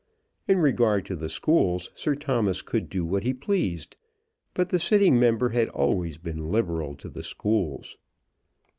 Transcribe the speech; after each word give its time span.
In 0.47 0.57
regard 0.57 1.05
to 1.05 1.15
the 1.15 1.29
schools, 1.29 1.91
Sir 1.93 2.15
Thomas 2.15 2.63
could 2.63 2.89
do 2.89 3.05
what 3.05 3.21
he 3.21 3.35
pleased; 3.35 3.97
but 4.55 4.69
the 4.69 4.79
sitting 4.79 5.19
members 5.19 5.53
had 5.53 5.69
always 5.69 6.17
been 6.17 6.49
liberal 6.49 6.95
to 6.95 7.07
the 7.07 7.21
schools. 7.21 7.99